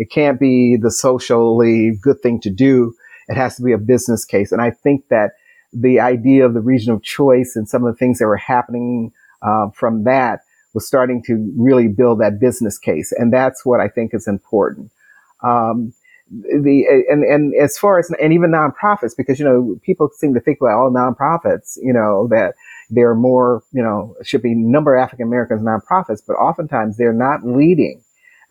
[0.01, 2.95] It can't be the socially good thing to do.
[3.27, 4.51] It has to be a business case.
[4.51, 5.33] And I think that
[5.71, 9.13] the idea of the region of choice and some of the things that were happening
[9.43, 10.39] uh, from that
[10.73, 13.13] was starting to really build that business case.
[13.15, 14.91] And that's what I think is important.
[15.43, 15.93] Um,
[16.31, 20.39] the and and as far as and even nonprofits because you know people seem to
[20.39, 22.55] think about all nonprofits you know that
[22.89, 27.11] there are more you know should be number of African Americans nonprofits but oftentimes they're
[27.11, 28.01] not leading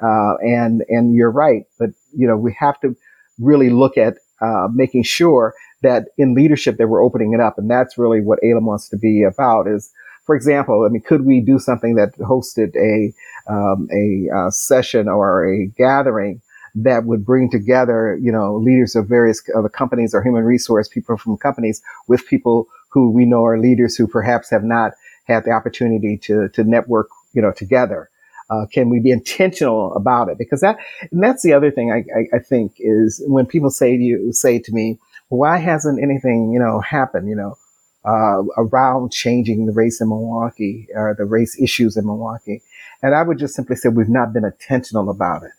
[0.03, 2.97] uh, and and you're right but you know we have to
[3.39, 7.71] really look at uh, making sure that in leadership that we're opening it up and
[7.71, 9.91] that's really what AALAM wants to be about is
[10.31, 13.13] for example, I mean, could we do something that hosted a
[13.53, 16.41] um, a uh, session or a gathering
[16.75, 21.17] that would bring together, you know, leaders of various other companies or human resource people
[21.17, 24.93] from companies with people who we know are leaders who perhaps have not
[25.25, 28.09] had the opportunity to, to network, you know, together.
[28.51, 30.39] Uh, can we be intentional about it?
[30.39, 30.79] Because that,
[31.11, 34.33] and that's the other thing I, I, I think is when people say to you,
[34.33, 37.57] say to me, why hasn't anything, you know, happened, you know,
[38.05, 42.63] uh, around changing the race in Milwaukee or the race issues in Milwaukee?
[43.03, 45.53] And I would just simply say we've not been intentional about it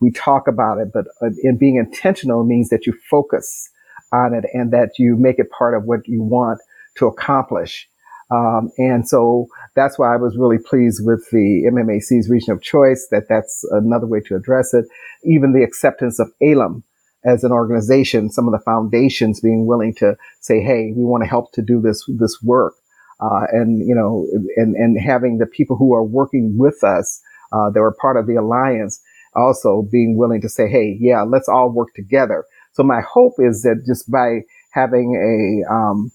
[0.00, 3.70] we talk about it, but uh, in being intentional means that you focus
[4.12, 6.60] on it and that you make it part of what you want
[6.96, 7.88] to accomplish.
[8.30, 13.06] Um, and so that's why I was really pleased with the MMAC's region of choice,
[13.10, 14.86] that that's another way to address it.
[15.24, 16.82] Even the acceptance of AALAM
[17.24, 21.28] as an organization, some of the foundations being willing to say, Hey, we want to
[21.28, 22.74] help to do this, this work.
[23.20, 27.20] Uh, and, you know, and, and having the people who are working with us,
[27.52, 29.00] uh, that were part of the alliance
[29.34, 32.44] also being willing to say, Hey, yeah, let's all work together.
[32.72, 36.12] So my hope is that just by having a, um,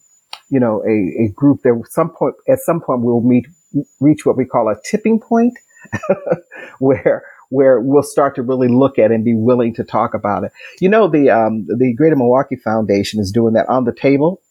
[0.51, 3.47] you know, a, a group that some point, at some point we'll meet,
[3.99, 5.53] reach what we call a tipping point
[6.79, 10.51] where, where we'll start to really look at and be willing to talk about it.
[10.81, 14.41] You know, the, um, the Greater Milwaukee Foundation is doing that on the table,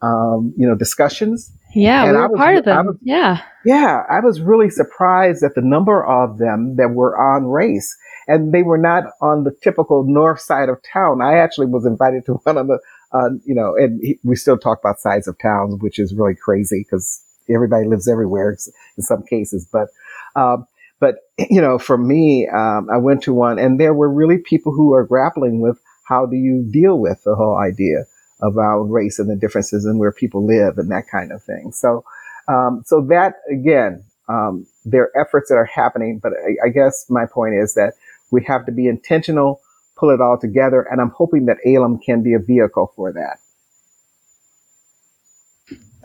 [0.00, 1.52] um, you know, discussions.
[1.74, 2.86] Yeah, and we were was, part of them.
[2.86, 3.42] Was, yeah.
[3.64, 7.96] Yeah, I was really surprised at the number of them that were on race.
[8.28, 11.20] And they were not on the typical north side of town.
[11.20, 12.78] I actually was invited to one of the
[13.12, 16.34] uh, you know, and he, we still talk about size of towns, which is really
[16.34, 17.22] crazy because
[17.52, 18.56] everybody lives everywhere
[18.96, 19.68] in some cases.
[19.70, 19.88] But,
[20.36, 20.66] um,
[21.00, 21.16] but
[21.50, 24.94] you know, for me, um, I went to one, and there were really people who
[24.94, 28.04] are grappling with how do you deal with the whole idea
[28.42, 31.70] about race and the differences and where people live and that kind of thing.
[31.72, 32.04] So,
[32.48, 37.06] um, so that again, um, there are efforts that are happening, but I, I guess
[37.08, 37.94] my point is that
[38.30, 39.60] we have to be intentional
[40.02, 40.82] pull it all together.
[40.90, 43.38] And I'm hoping that AALAM can be a vehicle for that.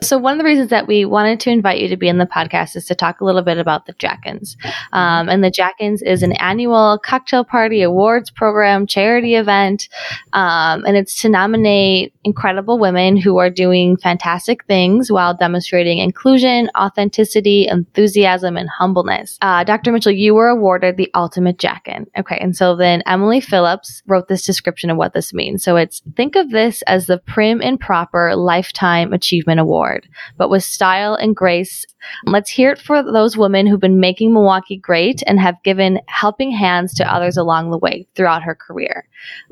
[0.00, 2.26] So, one of the reasons that we wanted to invite you to be in the
[2.26, 4.56] podcast is to talk a little bit about the Jackins.
[4.92, 9.88] Um, and the Jackins is an annual cocktail party awards program, charity event.
[10.32, 16.70] Um, and it's to nominate incredible women who are doing fantastic things while demonstrating inclusion,
[16.78, 19.36] authenticity, enthusiasm, and humbleness.
[19.42, 19.90] Uh, Dr.
[19.90, 22.06] Mitchell, you were awarded the ultimate Jackin.
[22.16, 22.38] Okay.
[22.40, 25.64] And so then Emily Phillips wrote this description of what this means.
[25.64, 29.87] So, it's think of this as the prim and proper Lifetime Achievement Award
[30.36, 31.84] but with style and grace.
[32.24, 36.50] Let's hear it for those women who've been making Milwaukee great and have given helping
[36.50, 39.06] hands to others along the way throughout her career.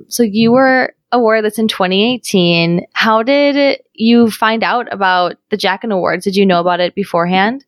[0.09, 2.87] So you were awarded this in 2018.
[2.95, 6.25] How did you find out about the Jackin Awards?
[6.25, 7.65] Did you know about it beforehand?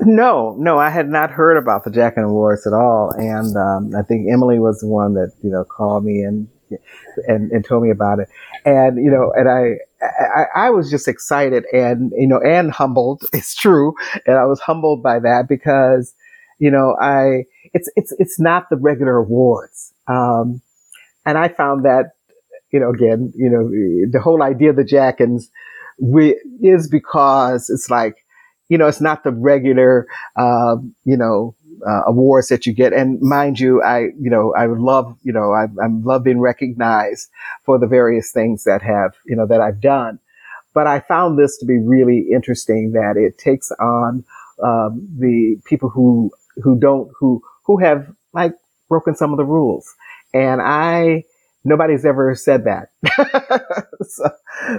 [0.00, 4.02] No, no, I had not heard about the Jackin Awards at all, and um, I
[4.02, 6.48] think Emily was the one that you know called me and
[7.26, 8.28] and, and told me about it.
[8.64, 13.22] And, you know, and I, I, I, was just excited and, you know, and humbled.
[13.32, 13.94] It's true.
[14.26, 16.14] And I was humbled by that because,
[16.58, 19.92] you know, I, it's, it's, it's not the regular awards.
[20.06, 20.62] Um,
[21.26, 22.12] and I found that,
[22.72, 23.68] you know, again, you know,
[24.10, 25.50] the whole idea of the Jackins
[26.00, 28.16] we, is because it's like,
[28.68, 30.06] you know, it's not the regular,
[30.36, 31.54] uh, you know,
[31.86, 32.92] uh, awards that you get.
[32.92, 36.40] And mind you, I, you know, I would love, you know, I, I love being
[36.40, 37.28] recognized
[37.64, 40.18] for the various things that have, you know, that I've done.
[40.74, 44.24] But I found this to be really interesting that it takes on
[44.62, 46.30] um, the people who
[46.62, 48.52] who don't who who have like
[48.88, 49.92] broken some of the rules,
[50.34, 51.24] and I
[51.64, 52.90] nobody's ever said that.
[54.02, 54.30] so,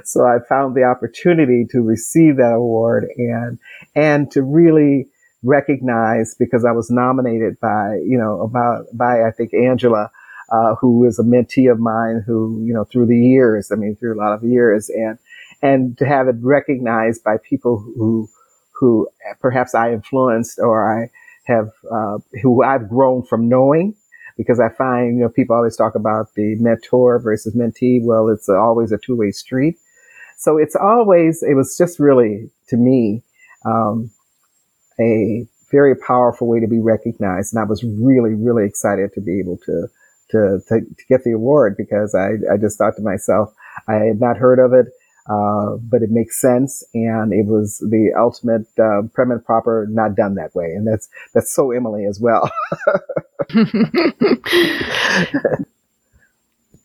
[0.03, 3.59] so I found the opportunity to receive that award and
[3.95, 5.07] and to really
[5.43, 10.11] recognized because I was nominated by, you know, about, by, I think, Angela,
[10.51, 13.95] uh, who is a mentee of mine who, you know, through the years, I mean,
[13.95, 15.17] through a lot of years and,
[15.61, 18.27] and to have it recognized by people who,
[18.73, 19.07] who
[19.39, 21.09] perhaps I influenced or I
[21.45, 23.95] have, uh, who I've grown from knowing
[24.37, 27.99] because I find, you know, people always talk about the mentor versus mentee.
[28.01, 29.75] Well, it's always a two way street.
[30.37, 33.21] So it's always, it was just really to me,
[33.65, 34.09] um,
[34.99, 37.53] a very powerful way to be recognized.
[37.53, 39.87] And I was really, really excited to be able to,
[40.31, 43.53] to, to, to get the award because I, I just thought to myself,
[43.87, 44.87] I had not heard of it.
[45.29, 49.03] Uh, but it makes sense, and it was the ultimate uh,
[49.45, 52.49] proper, not done that way, and that's that's so Emily as well.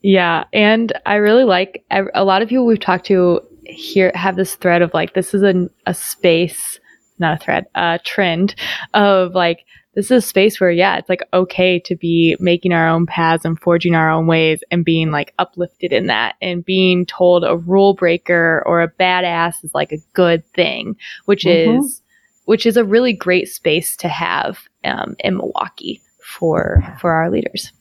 [0.03, 4.57] yeah, and I really like a lot of people we've talked to here have this
[4.57, 6.81] thread of like this is a, a space
[7.19, 8.55] not a thread, a trend
[8.93, 12.89] of like, this is a space where, yeah, it's like okay to be making our
[12.89, 17.07] own paths and forging our own ways and being like uplifted in that and being
[17.07, 21.79] told a rule breaker or a badass is like a good thing, which mm-hmm.
[21.79, 22.03] is,
[22.47, 27.73] which is a really great space to have um, in Milwaukee for, for our leaders.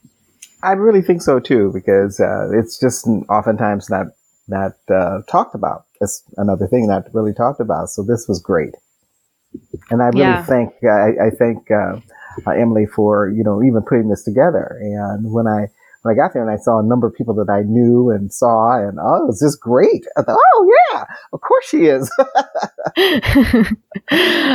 [0.62, 4.06] I really think so too, because uh, it's just oftentimes not,
[4.48, 5.86] not uh, talked about.
[6.00, 7.90] It's another thing not really talked about.
[7.90, 8.76] So this was great.
[9.90, 10.46] And I really yeah.
[10.46, 12.00] think, I, I think, uh,
[12.46, 14.78] uh, Emily for you know even putting this together.
[14.82, 15.68] And when I
[16.02, 18.34] when I got there and I saw a number of people that I knew and
[18.34, 20.06] saw, and oh, it was just great.
[20.18, 22.12] I thought, oh yeah, of course she is.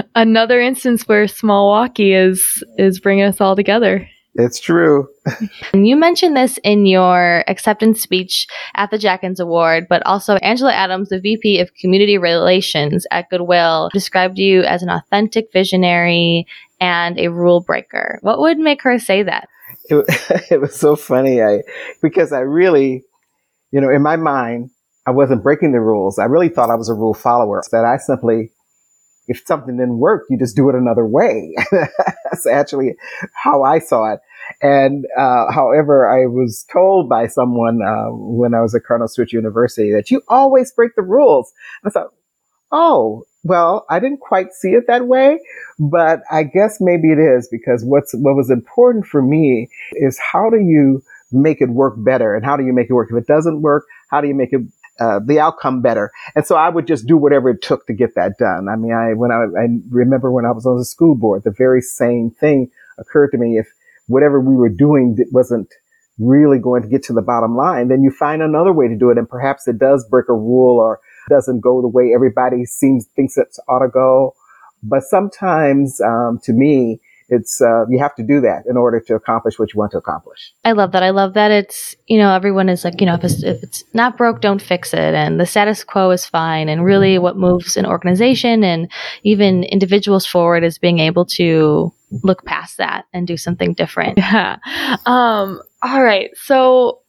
[0.15, 4.09] Another instance where Small Walkie is is bringing us all together.
[4.39, 5.09] It's true.
[5.73, 10.73] and you mentioned this in your acceptance speech at the Jackins Award, but also Angela
[10.73, 16.47] Adams, the VP of Community Relations at Goodwill, described you as an authentic visionary
[16.81, 18.21] and a rule breaker.
[18.23, 19.49] What would make her say that?
[19.87, 20.05] It,
[20.53, 21.43] it was so funny.
[21.43, 21.63] I
[22.01, 23.03] because I really,
[23.73, 24.71] you know, in my mind,
[25.05, 26.21] I wasn't breaking the rules.
[26.21, 27.63] I really thought I was a rule follower.
[27.73, 28.53] That I simply
[29.29, 31.55] if something didn't work, you just do it another way.
[31.71, 32.97] That's actually
[33.35, 34.21] how I saw it.
[34.63, 39.33] And uh, however, I was told by someone uh, when I was at Cardinal Stritch
[39.33, 41.53] University that you always break the rules.
[41.85, 42.13] I thought,
[42.73, 45.39] oh, well, I didn't quite see it that way,
[45.79, 50.51] but I guess maybe it is because what's what was important for me is how
[50.51, 53.11] do you make it work better, and how do you make it work?
[53.11, 54.63] If it doesn't work, how do you make it
[55.01, 56.11] uh, the outcome better.
[56.35, 58.69] And so I would just do whatever it took to get that done.
[58.69, 61.55] I mean, I, when I, I remember when I was on the school board, the
[61.57, 63.59] very same thing occurred to me.
[63.59, 63.69] If
[64.07, 65.73] whatever we were doing wasn't
[66.19, 69.11] really going to get to the bottom line, then you find another way to do
[69.11, 69.19] it.
[69.19, 73.37] And perhaps it does break a rule or doesn't go the way everybody seems, thinks
[73.37, 74.35] it ought to go.
[74.83, 79.15] But sometimes, um, to me, it's uh, you have to do that in order to
[79.15, 80.53] accomplish what you want to accomplish.
[80.65, 81.03] I love that.
[81.03, 83.85] I love that it's you know everyone is like you know if it's, if it's
[83.93, 86.69] not broke, don't fix it, and the status quo is fine.
[86.69, 88.91] And really, what moves an organization and
[89.23, 94.19] even individuals forward is being able to look past that and do something different.
[94.29, 94.59] Yeah.
[95.07, 96.31] Um, all right.
[96.37, 97.01] So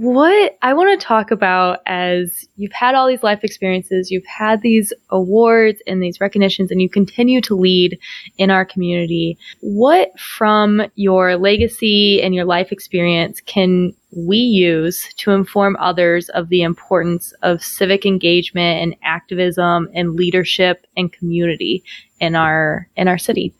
[0.00, 4.62] what I want to talk about as you've had all these life experiences, you've had
[4.62, 7.98] these awards and these recognitions, and you continue to lead
[8.36, 9.38] in our community.
[9.60, 16.48] What from your legacy and your life experience can we use to inform others of
[16.48, 21.82] the importance of civic engagement and activism and leadership and community
[22.20, 23.52] in our in our city?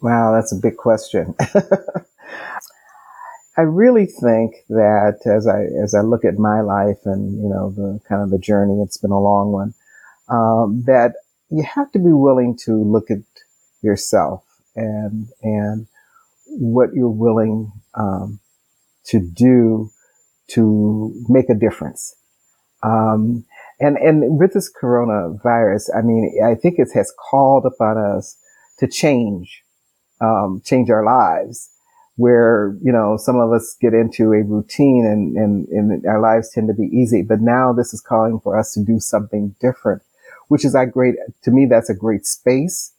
[0.00, 1.34] Wow, that's a big question.
[3.58, 7.70] I really think that as I as I look at my life and you know
[7.70, 9.74] the kind of the journey, it's been a long one.
[10.28, 11.14] Um, that
[11.50, 13.18] you have to be willing to look at
[13.82, 14.44] yourself
[14.76, 15.88] and and
[16.46, 18.38] what you're willing um,
[19.06, 19.90] to do
[20.52, 22.14] to make a difference.
[22.84, 23.44] Um,
[23.80, 28.36] and and with this coronavirus, I mean, I think it has called upon us
[28.78, 29.64] to change,
[30.20, 31.70] um, change our lives
[32.18, 36.50] where, you know, some of us get into a routine and, and, and our lives
[36.50, 37.22] tend to be easy.
[37.22, 40.02] But now this is calling for us to do something different,
[40.48, 41.14] which is a great,
[41.44, 42.92] to me, that's a great space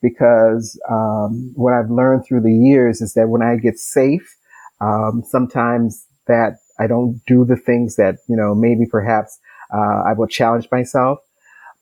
[0.00, 4.38] because, um, what I've learned through the years is that when I get safe,
[4.80, 9.38] um, sometimes that I don't do the things that, you know, maybe perhaps,
[9.72, 11.18] uh, I will challenge myself.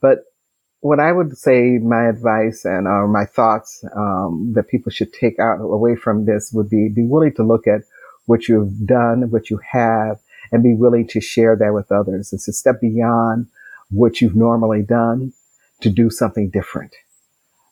[0.01, 0.25] But
[0.81, 5.39] what I would say my advice and uh, my thoughts um, that people should take
[5.39, 7.83] out away from this would be be willing to look at
[8.27, 10.19] what you've done, what you have,
[10.53, 12.33] and be willing to share that with others.
[12.33, 13.47] It's a step beyond
[13.91, 15.33] what you've normally done
[15.81, 16.95] to do something different.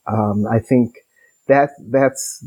[0.07, 0.97] Um, I think
[1.47, 2.45] that that's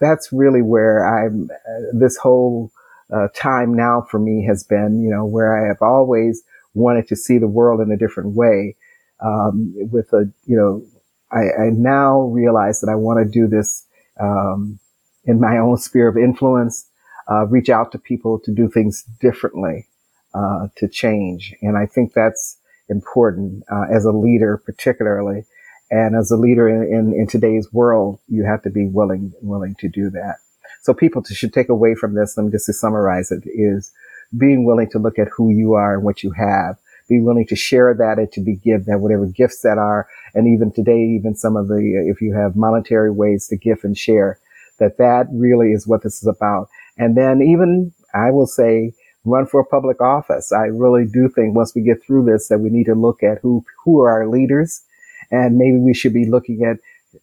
[0.00, 1.50] that's really where I'm.
[1.50, 2.72] Uh, this whole
[3.14, 6.42] uh, time now for me has been, you know, where I have always
[6.74, 8.76] wanted to see the world in a different way
[9.24, 10.84] um, with a, you know,
[11.32, 13.86] I, I, now realize that I want to do this
[14.20, 14.78] um,
[15.24, 16.88] in my own sphere of influence,
[17.30, 19.86] uh, reach out to people to do things differently,
[20.34, 21.54] uh, to change.
[21.62, 22.58] And I think that's
[22.88, 25.44] important uh, as a leader, particularly.
[25.90, 29.74] And as a leader in, in, in, today's world, you have to be willing, willing
[29.80, 30.36] to do that.
[30.82, 33.90] So people to, should take away from this, and just to summarize it, is
[34.36, 36.76] being willing to look at who you are and what you have
[37.08, 40.08] be willing to share that and to be give that whatever gifts that are.
[40.34, 41.78] And even today, even some of the,
[42.10, 44.38] if you have monetary ways to give and share,
[44.78, 46.68] that that really is what this is about.
[46.96, 48.92] And then even I will say,
[49.24, 50.52] run for a public office.
[50.52, 53.38] I really do think once we get through this that we need to look at
[53.42, 54.82] who, who are our leaders
[55.30, 56.76] and maybe we should be looking at,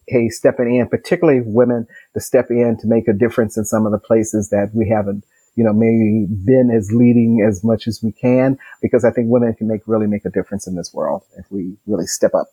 [0.08, 3.92] hey, stepping in, particularly women to step in to make a difference in some of
[3.92, 5.24] the places that we haven't
[5.56, 9.54] you know, maybe been as leading as much as we can, because I think women
[9.54, 12.48] can make really make a difference in this world if we really step up.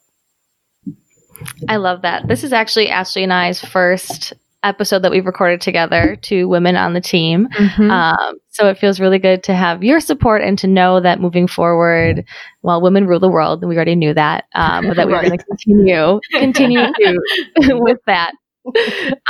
[1.68, 2.26] I love that.
[2.26, 4.32] This is actually Ashley and I's first
[4.64, 7.48] episode that we've recorded together to women on the team.
[7.48, 7.90] Mm-hmm.
[7.90, 11.46] Um, so it feels really good to have your support and to know that moving
[11.46, 12.24] forward,
[12.62, 15.28] well, women rule the world, and we already knew that, um, but that we're right.
[15.28, 17.18] going to continue continue to,
[17.74, 18.32] with that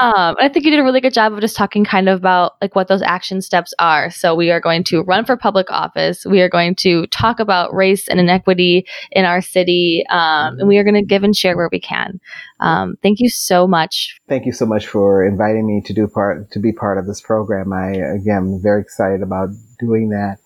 [0.01, 2.53] um, I think you did a really good job of just talking kind of about
[2.61, 4.11] like what those action steps are.
[4.11, 6.25] So we are going to run for public office.
[6.25, 10.79] We are going to talk about race and inequity in our city, um, and we
[10.79, 12.21] are going to give and share where we can.
[12.61, 14.19] Um, thank you so much.
[14.29, 17.21] Thank you so much for inviting me to do part to be part of this
[17.21, 17.73] program.
[17.73, 20.39] I again am very excited about doing that,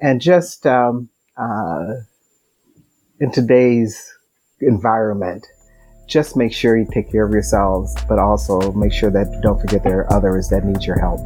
[0.00, 1.94] and just um, uh,
[3.20, 4.12] in today's
[4.60, 5.46] environment
[6.06, 9.60] just make sure you take care of yourselves, but also make sure that you don't
[9.60, 11.20] forget there are others that need your help.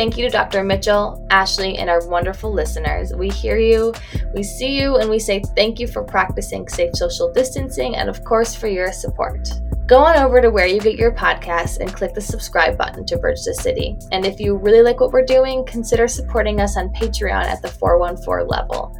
[0.00, 0.64] Thank you to Dr.
[0.64, 3.12] Mitchell, Ashley, and our wonderful listeners.
[3.12, 3.92] We hear you,
[4.34, 8.24] we see you, and we say thank you for practicing safe social distancing and, of
[8.24, 9.46] course, for your support.
[9.90, 13.18] Go on over to where you get your podcasts and click the subscribe button to
[13.18, 13.98] Bridge the City.
[14.12, 17.66] And if you really like what we're doing, consider supporting us on Patreon at the
[17.66, 18.96] 414 level.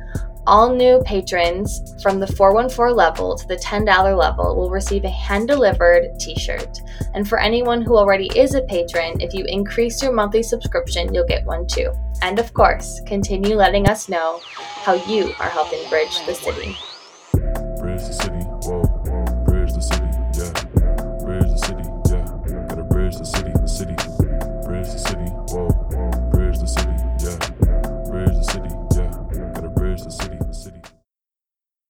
[0.49, 5.47] All new patrons from the 414 level to the $10 level will receive a hand
[5.47, 6.81] delivered t shirt.
[7.15, 11.25] And for anyone who already is a patron, if you increase your monthly subscription, you'll
[11.25, 11.93] get one too.
[12.23, 14.41] And of course, continue letting us know
[14.83, 16.77] how you are helping bridge the city.